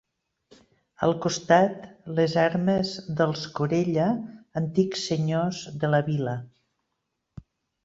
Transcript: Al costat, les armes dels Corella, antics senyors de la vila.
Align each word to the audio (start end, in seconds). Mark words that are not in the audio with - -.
Al 1.07 1.11
costat, 1.25 1.83
les 2.19 2.33
armes 2.45 2.95
dels 3.21 3.45
Corella, 3.59 4.09
antics 4.65 5.07
senyors 5.13 5.63
de 5.85 5.93
la 5.95 6.03
vila. 6.11 6.37